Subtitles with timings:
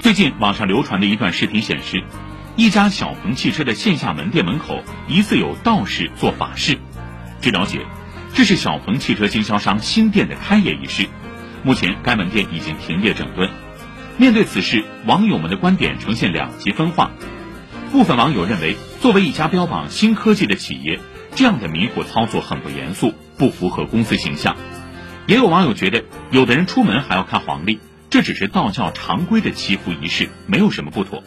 [0.00, 2.04] 最近网上流传的一段视频显示，
[2.54, 6.78] 一家小鹏汽车的线下门店门口疑似有道士做法事。
[7.40, 7.84] 据了解，
[8.32, 11.08] 这是小鹏汽车经销商新店的开业仪式。
[11.64, 13.50] 目前该门店已经停业整顿。
[14.18, 17.10] 面对此事，网友们的观点呈现两极分化。
[17.90, 21.00] 部分网友认为，作为一家标榜新科技的企业，
[21.34, 24.56] 这样的迷惑操作很不严肃，不符合公司形象。
[25.26, 27.80] 也有网友觉得，有的人出门还要看黄历。
[28.10, 31.22] 这只是道教常规的祈福仪式，没有什么不妥。